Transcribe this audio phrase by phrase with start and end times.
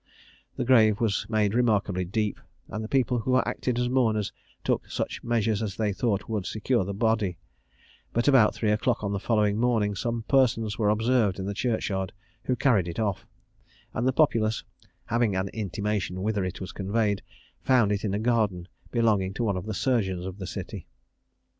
[0.55, 5.23] The grave was made remarkably deep, and the people who acted as mourners took such
[5.23, 7.37] measures as they thought would secure the body;
[8.11, 11.89] but about three o'clock on the following morning some persons were observed in the church
[11.89, 12.13] yard,
[12.45, 13.27] who carried it off;
[13.93, 14.63] and the populace,
[15.05, 17.21] having an intimation whither it was conveyed,
[17.61, 20.87] found it in a garden belonging to one of the surgeons of the city.